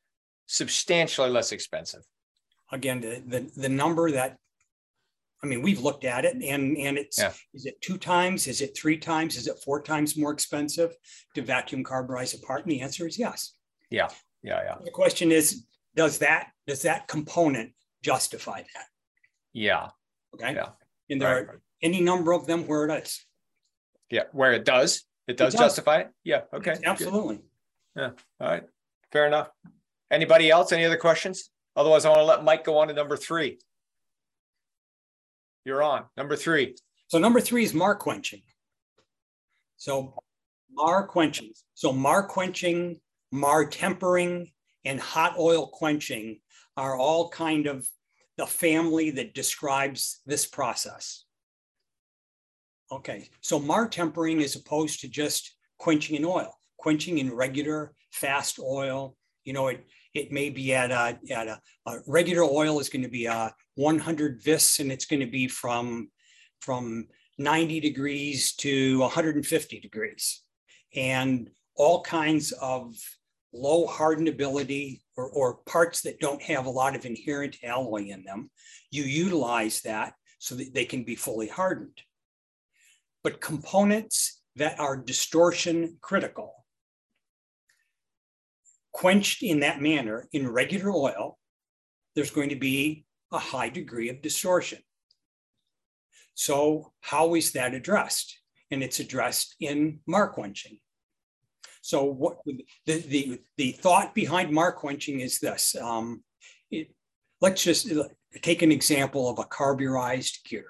[0.46, 2.02] substantially less expensive.
[2.72, 4.36] Again, the, the, the number that
[5.42, 7.33] I mean, we've looked at it and, and it's, yeah.
[7.55, 8.46] is it two times?
[8.46, 9.37] Is it three times?
[9.37, 10.94] Is it four times more expensive
[11.35, 12.62] to vacuum carburize a part?
[12.62, 13.55] And the answer is yes.
[13.90, 14.09] Yeah.
[14.42, 14.62] Yeah.
[14.62, 14.76] Yeah.
[14.85, 15.64] The question is,
[15.96, 17.72] does that, does that component
[18.03, 18.87] justify that?
[19.53, 19.88] Yeah.
[20.35, 20.55] Okay.
[20.55, 20.68] Yeah.
[21.09, 21.46] And there right.
[21.46, 23.24] are any number of them where it is.
[24.11, 24.24] Yeah.
[24.33, 25.66] Where it does, it does, it does.
[25.68, 26.11] justify it.
[26.22, 26.42] Yeah.
[26.53, 26.76] Okay.
[26.85, 27.37] Absolutely.
[27.37, 27.44] Good.
[27.96, 28.11] Yeah.
[28.40, 28.64] All right.
[29.11, 29.48] Fair enough.
[30.11, 30.70] Anybody else?
[30.72, 31.50] Any other questions?
[31.76, 33.59] Otherwise, I want to let Mike go on to number three.
[35.64, 36.04] You're on.
[36.16, 36.76] Number three.
[37.08, 38.42] So number three is mar quenching.
[39.76, 40.14] So
[40.72, 41.52] mar quenching.
[41.74, 43.00] So mar quenching,
[43.32, 44.52] mar tempering,
[44.84, 46.40] and hot oil quenching
[46.76, 47.86] are all kind of
[48.38, 51.24] the family that describes this process.
[52.92, 58.58] Okay, so mar tempering is opposed to just quenching in oil, quenching in regular fast
[58.58, 59.16] oil.
[59.44, 63.02] You know, it it may be at a, at a, a regular oil is going
[63.02, 66.10] to be a 100 vis and it's going to be from,
[66.60, 67.06] from
[67.38, 70.42] 90 degrees to 150 degrees.
[70.94, 72.94] And all kinds of
[73.52, 78.50] low hardenability or, or parts that don't have a lot of inherent alloy in them,
[78.90, 82.02] you utilize that so that they can be fully hardened.
[83.24, 86.64] But components that are distortion critical,
[88.92, 91.38] quenched in that manner in regular oil,
[92.14, 94.80] there's going to be a high degree of distortion.
[96.34, 98.38] So how is that addressed?
[98.70, 100.78] And it's addressed in mar quenching.
[101.82, 105.74] So what the, the, the thought behind mar quenching is this.
[105.76, 106.22] Um,
[106.70, 106.94] it,
[107.40, 107.92] let's just
[108.42, 110.66] take an example of a carburized gear.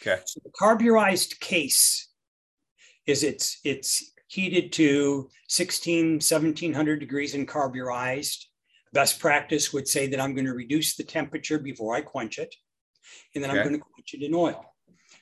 [0.00, 0.20] Okay.
[0.24, 2.08] So the carburized case
[3.06, 8.46] is it's it's heated to 16, 1700 degrees and carburized.
[8.96, 12.54] Best practice would say that I'm going to reduce the temperature before I quench it,
[13.34, 13.60] and then okay.
[13.60, 14.64] I'm going to quench it in oil.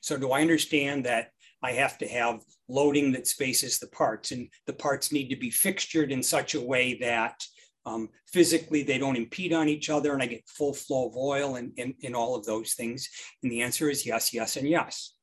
[0.01, 4.49] So, do I understand that I have to have loading that spaces the parts, and
[4.69, 7.43] the parts need to be fixtured in such a way that
[7.85, 11.57] um, physically they don't impede on each other and I get full flow of oil
[11.57, 13.09] and, and, and all of those things?
[13.43, 15.17] And the answer is yes, yes, and yes.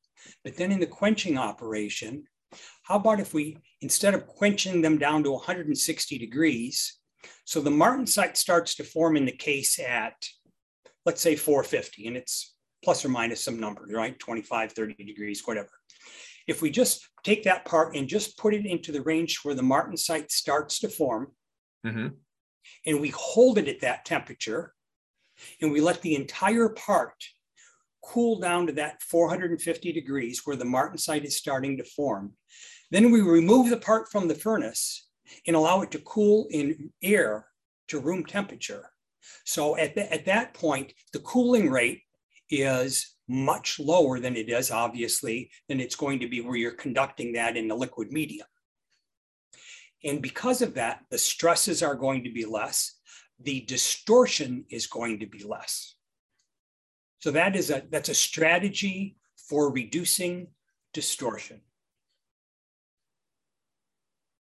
[0.44, 2.24] But then in the quenching operation,
[2.82, 6.98] how about if we, instead of quenching them down to 160 degrees,
[7.44, 10.14] so the martensite starts to form in the case at,
[11.04, 12.54] let's say 450, and it's
[12.84, 14.18] plus or minus some number, right?
[14.18, 15.70] 25, 30 degrees, whatever.
[16.48, 19.62] If we just take that part and just put it into the range where the
[19.62, 21.28] martensite starts to form,
[21.86, 22.08] mm-hmm.
[22.86, 24.74] and we hold it at that temperature,
[25.60, 27.14] and we let the entire part
[28.04, 32.32] cool down to that 450 degrees where the martensite is starting to form.
[32.90, 35.08] Then we remove the part from the furnace
[35.46, 37.46] and allow it to cool in air
[37.88, 38.90] to room temperature.
[39.44, 42.02] So at, the, at that point, the cooling rate
[42.50, 47.32] is much lower than it is, obviously, than it's going to be where you're conducting
[47.32, 48.46] that in the liquid medium.
[50.04, 52.98] And because of that, the stresses are going to be less.
[53.40, 55.94] The distortion is going to be less.
[57.20, 60.48] So that is a that's a strategy for reducing
[60.92, 61.60] distortion.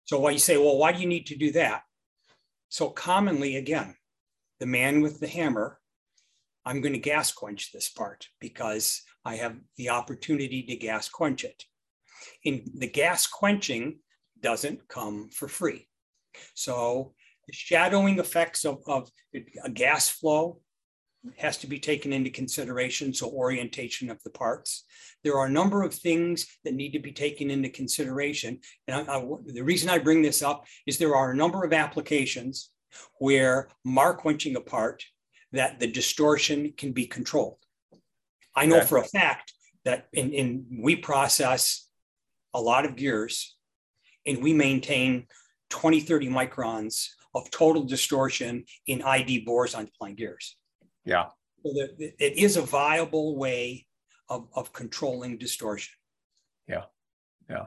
[0.09, 1.83] So why you say, well, why do you need to do that?
[2.69, 3.93] So commonly, again,
[4.59, 5.77] the man with the hammer,
[6.65, 11.43] I'm going to gas quench this part because I have the opportunity to gas quench
[11.43, 11.63] it.
[12.43, 13.99] And the gas quenching
[14.41, 15.87] doesn't come for free.
[16.55, 17.13] So
[17.45, 19.11] the shadowing effects of, of
[19.63, 20.59] a gas flow
[21.37, 23.13] has to be taken into consideration.
[23.13, 24.85] So orientation of the parts.
[25.23, 28.59] There are a number of things that need to be taken into consideration.
[28.87, 31.73] And I, I, the reason I bring this up is there are a number of
[31.73, 32.71] applications
[33.19, 35.03] where marquenching a part
[35.51, 37.57] that the distortion can be controlled.
[38.55, 39.53] I know for a fact
[39.85, 41.87] that in, in we process
[42.53, 43.55] a lot of gears
[44.25, 45.27] and we maintain
[45.69, 50.57] 20, 30 microns of total distortion in ID bores on flying gears.
[51.05, 51.27] Yeah.
[51.65, 53.87] So that it is a viable way
[54.29, 55.95] of, of controlling distortion.
[56.67, 56.83] Yeah.
[57.49, 57.65] Yeah.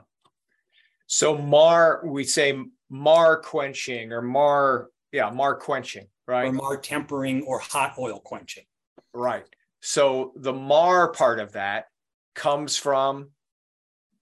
[1.07, 6.49] So mar, we say mar quenching or mar, yeah, mar quenching, right?
[6.49, 8.65] Or mar tempering or hot oil quenching.
[9.13, 9.45] Right.
[9.81, 11.87] So the mar part of that
[12.35, 13.31] comes from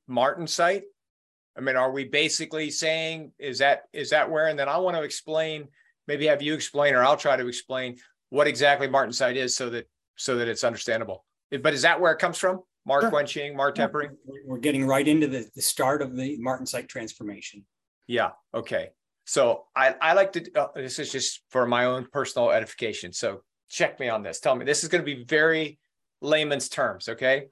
[0.09, 0.83] martensite.
[1.57, 4.49] I mean, are we basically saying is that is that where?
[4.49, 5.69] And then I want to explain,
[6.09, 7.99] maybe have you explain, or I'll try to explain
[8.31, 11.25] what exactly martensite is so that so that it's understandable.
[11.51, 12.61] But is that where it comes from?
[12.87, 13.11] Mark sure.
[13.11, 14.17] quenching, mark tempering?
[14.47, 17.65] We're getting right into the, the start of the martensite transformation.
[18.07, 18.31] Yeah.
[18.55, 18.91] Okay.
[19.25, 23.13] So I, I like to, uh, this is just for my own personal edification.
[23.13, 24.41] So check me on this.
[24.41, 25.79] Tell me, this is going to be very
[26.21, 27.09] layman's terms.
[27.09, 27.47] Okay.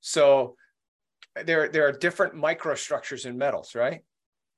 [0.00, 0.56] So
[1.44, 4.00] there, there are different microstructures in metals, right?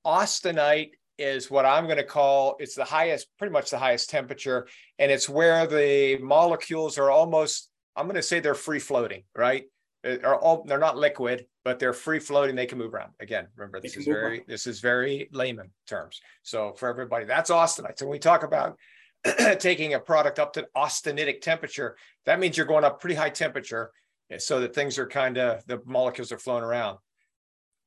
[0.07, 4.67] Austenite is what I'm going to call it's the highest, pretty much the highest temperature,
[4.99, 7.71] and it's where the molecules are almost.
[7.97, 9.65] I'm going to say they're free floating, right?
[10.03, 12.57] They're all they're not liquid, but they're free floating.
[12.57, 13.13] They can move around.
[13.21, 14.45] Again, remember this is very around.
[14.49, 16.21] this is very layman terms.
[16.43, 17.99] So for everybody, that's austenite.
[17.99, 18.77] So when we talk about
[19.59, 21.97] taking a product up to austenitic temperature,
[22.27, 23.91] that means you're going up pretty high temperature
[24.31, 26.99] eh, so that things are kind of the molecules are flowing around.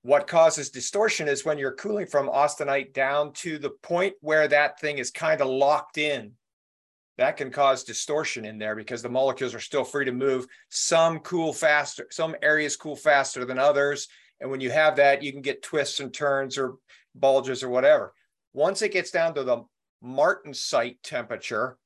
[0.08, 4.80] What causes distortion is when you're cooling from austenite down to the point where that
[4.80, 6.32] thing is kind of locked in.
[7.18, 10.48] That can cause distortion in there because the molecules are still free to move.
[10.70, 14.08] Some cool faster, some areas cool faster than others.
[14.40, 16.76] And when you have that, you can get twists and turns or
[17.14, 18.14] bulges or whatever.
[18.54, 19.66] Once it gets down to the
[20.02, 21.78] martensite temperature,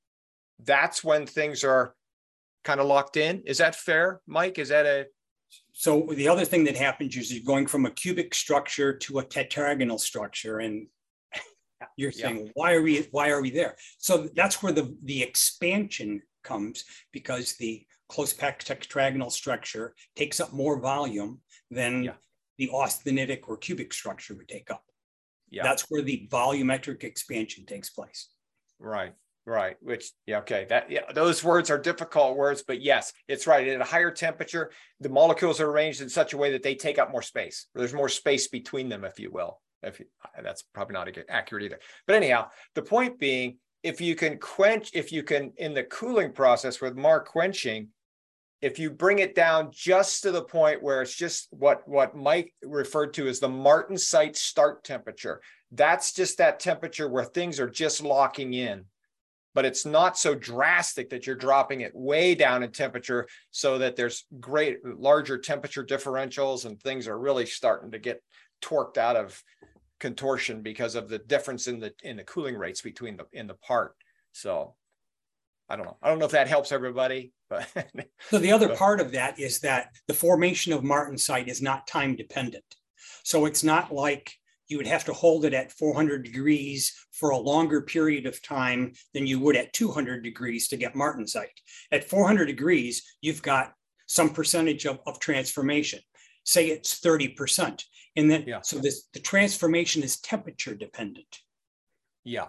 [0.64, 1.96] that's when things are
[2.64, 3.42] kind of locked in.
[3.48, 4.60] Is that fair, Mike?
[4.60, 5.08] Is that a
[5.74, 9.26] so the other thing that happens is you're going from a cubic structure to a
[9.26, 10.88] tetragonal structure and
[11.98, 12.52] you're saying yeah.
[12.56, 17.56] why are we why are we there so that's where the the expansion comes because
[17.58, 22.14] the close packed tetragonal structure takes up more volume than yeah.
[22.58, 24.84] the austenitic or cubic structure would take up
[25.50, 25.64] yeah.
[25.64, 28.30] that's where the volumetric expansion takes place
[28.80, 29.14] right
[29.52, 29.76] Right.
[29.82, 30.66] Which, yeah, okay.
[30.70, 33.68] That, yeah, those words are difficult words, but yes, it's right.
[33.68, 36.98] At a higher temperature, the molecules are arranged in such a way that they take
[36.98, 37.68] up more space.
[37.76, 39.60] There's more space between them, if you will.
[39.84, 40.06] If you,
[40.41, 41.80] that's probably not accurate either.
[42.08, 46.32] But anyhow, the point being, if you can quench, if you can, in the cooling
[46.32, 47.89] process with mar quenching,
[48.62, 52.54] if you bring it down just to the point where it's just what what Mike
[52.64, 55.41] referred to as the martensite start temperature,
[55.74, 58.86] that's just that temperature where things are just locking in
[59.54, 63.95] but it's not so drastic that you're dropping it way down in temperature so that
[63.95, 68.22] there's great larger temperature differentials and things are really starting to get
[68.62, 69.41] torqued out of
[69.99, 73.54] contortion because of the difference in the in the cooling rates between the in the
[73.56, 73.95] part.
[74.32, 74.76] So
[75.70, 75.97] I don't know.
[76.02, 77.68] I don't know if that helps everybody, but
[78.30, 82.16] so the other part of that is that the formation of martensite is not time
[82.16, 82.66] dependent.
[83.24, 84.34] So it's not like
[84.72, 88.93] you would have to hold it at 400 degrees for a longer period of time
[89.13, 91.59] than you would at 200 degrees to get martensite.
[91.91, 93.74] At 400 degrees, you've got
[94.07, 95.99] some percentage of, of transformation.
[96.45, 97.84] Say it's 30%.
[98.15, 98.61] And then, yeah.
[98.61, 101.39] so this, the transformation is temperature dependent.
[102.24, 102.47] Yeah.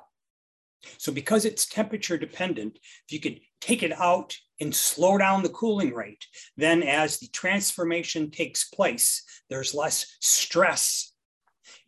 [0.98, 5.48] So because it's temperature dependent, if you could take it out and slow down the
[5.48, 6.24] cooling rate,
[6.56, 11.11] then as the transformation takes place, there's less stress.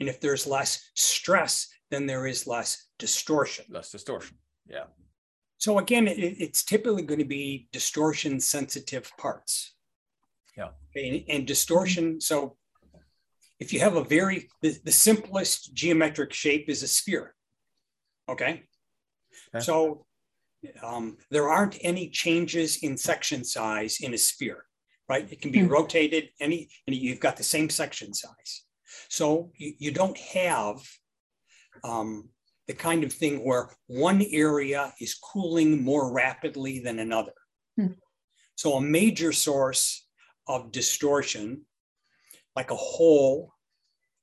[0.01, 3.65] And if there's less stress, then there is less distortion.
[3.69, 4.37] Less distortion.
[4.67, 4.85] Yeah.
[5.59, 9.75] So again, it, it's typically going to be distortion sensitive parts.
[10.57, 10.69] Yeah.
[10.95, 12.21] And, and distortion.
[12.21, 12.57] So
[13.61, 17.35] if you have a very, the, the simplest geometric shape is a sphere.
[18.29, 18.65] Okay.
[19.55, 19.65] okay.
[19.65, 20.07] So
[20.83, 24.65] um, there aren't any changes in section size in a sphere,
[25.09, 25.31] right?
[25.31, 25.73] It can be mm-hmm.
[25.73, 28.63] rotated any, and you've got the same section size.
[29.09, 30.81] So you, you don't have
[31.83, 32.29] um,
[32.67, 37.33] the kind of thing where one area is cooling more rapidly than another.
[37.77, 37.93] Hmm.
[38.57, 40.07] So, a major source
[40.47, 41.63] of distortion,
[42.55, 43.53] like a hole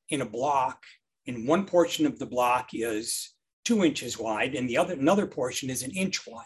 [0.09, 0.83] in a block,
[1.25, 3.33] in one portion of the block is
[3.65, 6.45] two inches wide, and the other another portion is an inch wide.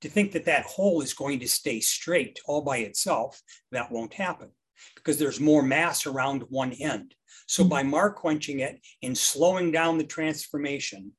[0.00, 3.40] To think that that hole is going to stay straight all by itself,
[3.70, 4.50] that won't happen
[4.96, 7.14] because there's more mass around one end.
[7.52, 11.12] So by Marquenching it and slowing down the transformation,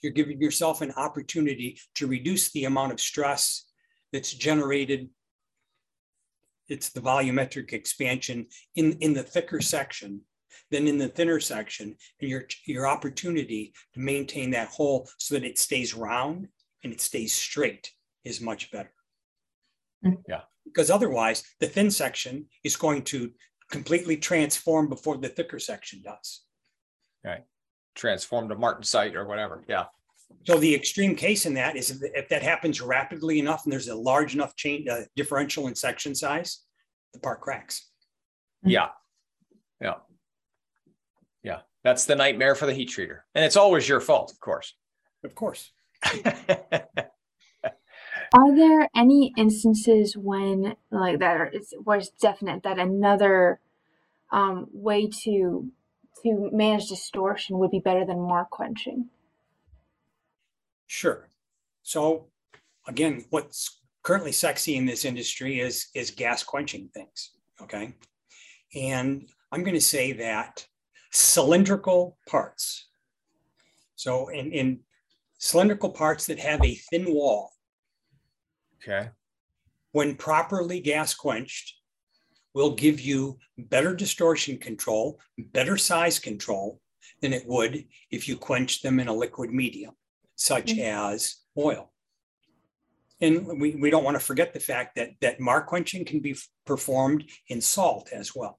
[0.00, 3.64] you're giving yourself an opportunity to reduce the amount of stress
[4.12, 5.08] that's generated.
[6.68, 10.20] It's the volumetric expansion in, in the thicker section
[10.70, 15.44] than in the thinner section, and your, your opportunity to maintain that hole so that
[15.44, 16.46] it stays round
[16.84, 17.90] and it stays straight
[18.22, 18.92] is much better.
[20.06, 20.20] Mm-hmm.
[20.28, 20.42] Yeah.
[20.64, 23.32] Because otherwise, the thin section is going to
[23.72, 26.42] completely transform before the thicker section does.
[27.24, 27.42] Right.
[27.96, 29.64] Transform to martensite or whatever.
[29.66, 29.86] Yeah.
[30.44, 33.88] So the extreme case in that is if, if that happens rapidly enough and there's
[33.88, 36.60] a large enough change uh, differential in section size,
[37.12, 37.90] the part cracks.
[38.62, 38.88] Yeah.
[39.80, 39.94] Yeah.
[41.42, 41.60] Yeah.
[41.82, 43.20] That's the nightmare for the heat treater.
[43.34, 44.74] And it's always your fault, of course.
[45.24, 45.70] Of course.
[48.34, 51.52] Are there any instances when like that are,
[51.84, 53.60] where it's definite that another
[54.30, 55.70] um, way to
[56.22, 59.08] to manage distortion would be better than marquenching?
[60.86, 61.28] Sure.
[61.82, 62.26] So
[62.86, 67.32] again, what's currently sexy in this industry is is gas quenching things.
[67.60, 67.94] Okay.
[68.74, 70.66] And I'm going to say that
[71.10, 72.88] cylindrical parts.
[73.96, 74.80] So in, in
[75.38, 77.51] cylindrical parts that have a thin wall,
[78.82, 79.10] Okay.
[79.92, 81.74] When properly gas quenched,
[82.54, 86.80] will give you better distortion control, better size control
[87.20, 89.94] than it would if you quench them in a liquid medium,
[90.34, 91.12] such mm-hmm.
[91.12, 91.90] as oil.
[93.20, 97.24] And we, we don't want to forget the fact that, that marquenching can be performed
[97.48, 98.58] in salt as well.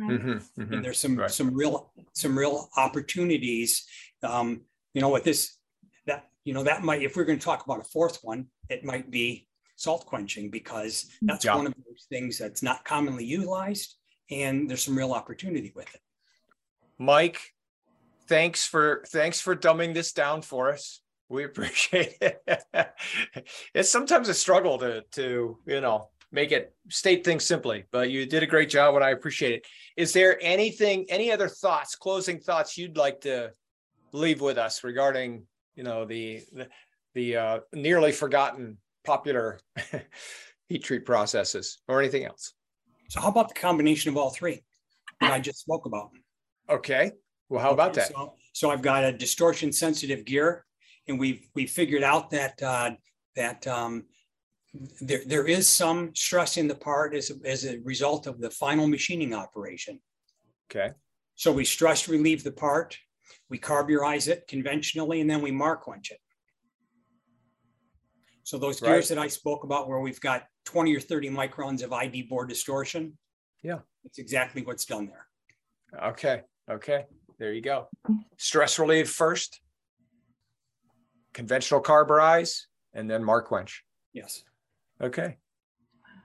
[0.00, 0.72] Mm-hmm, mm-hmm.
[0.72, 1.30] And there's some right.
[1.30, 3.86] some real some real opportunities.
[4.22, 4.62] Um,
[4.94, 5.58] you know what this
[6.06, 8.84] that you know that might if we're going to talk about a fourth one, it
[8.84, 9.46] might be
[9.82, 11.56] salt quenching because that's yeah.
[11.56, 13.96] one of those things that's not commonly utilized
[14.30, 16.00] and there's some real opportunity with it.
[16.98, 17.40] Mike,
[18.28, 21.00] thanks for thanks for dumbing this down for us.
[21.28, 22.42] We appreciate it.
[23.74, 28.24] it's sometimes a struggle to to, you know, make it state things simply, but you
[28.26, 29.66] did a great job and I appreciate it.
[29.96, 33.50] Is there anything any other thoughts, closing thoughts you'd like to
[34.12, 36.68] leave with us regarding, you know, the the,
[37.14, 39.60] the uh, nearly forgotten popular
[40.68, 42.54] heat treat processes or anything else.
[43.08, 44.62] So how about the combination of all three
[45.20, 46.10] that I just spoke about?
[46.68, 47.12] Okay.
[47.48, 48.08] Well, how about that?
[48.08, 50.64] So, so, I've got a distortion sensitive gear,
[51.06, 52.92] and we've we figured out that uh,
[53.36, 54.04] that um,
[55.02, 58.86] there, there is some stress in the part as as a result of the final
[58.86, 60.00] machining operation.
[60.70, 60.94] Okay.
[61.34, 62.96] So we stress relieve the part,
[63.50, 66.20] we carburize it conventionally, and then we mark Marquench it.
[68.52, 69.16] So those gears right.
[69.16, 73.16] that I spoke about where we've got 20 or 30 microns of ID bore distortion.
[73.62, 73.78] Yeah.
[74.04, 75.26] It's exactly what's done there.
[76.10, 76.42] Okay.
[76.70, 77.06] Okay.
[77.38, 77.88] There you go.
[78.36, 79.62] Stress relief first,
[81.32, 83.84] conventional carburize, and then Mark Marquench.
[84.12, 84.44] Yes.
[85.00, 85.38] Okay.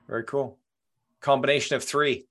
[0.10, 0.60] Very cool.
[1.22, 2.28] Combination of three.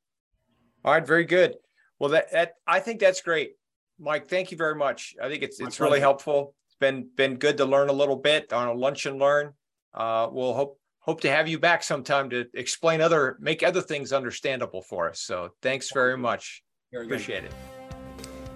[0.85, 1.07] All right.
[1.07, 1.55] Very good.
[1.99, 3.53] Well, that, that I think that's great.
[3.99, 5.15] Mike, thank you very much.
[5.23, 6.55] I think it's My it's really helpful.
[6.67, 9.55] It's been been good to learn a little bit on a lunch and learn.
[9.97, 14.13] Uh, we'll hope hope to have you back sometime to explain other make other things
[14.13, 15.21] understandable for us.
[15.21, 16.63] So thanks very much.
[16.93, 17.15] Very good.
[17.15, 17.53] Appreciate it.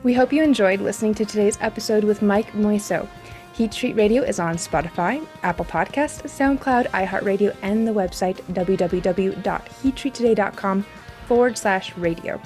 [0.03, 3.07] We hope you enjoyed listening to today's episode with Mike Moiso.
[3.53, 10.86] Heat Treat Radio is on Spotify, Apple Podcast, SoundCloud, iHeartRadio, and the website www.heattreattoday.com
[11.26, 12.41] forward slash radio.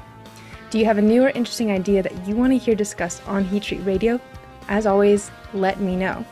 [0.71, 3.45] Do you have a new or interesting idea that you want to hear discussed on
[3.45, 4.21] Heat Treat Radio?
[4.67, 6.27] As always, let me know.